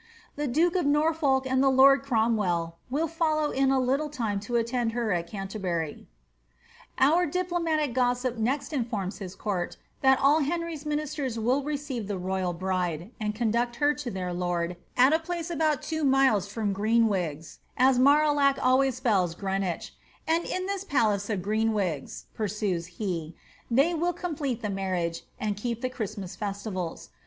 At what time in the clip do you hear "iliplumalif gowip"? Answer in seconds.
7.31-8.37